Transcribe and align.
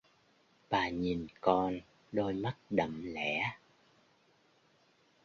Bà 0.69 0.89
nhìn 0.89 1.27
con 1.41 1.79
đôi 2.11 2.33
mắt 2.33 2.55
đậm 2.69 3.13
lẻ 3.13 3.57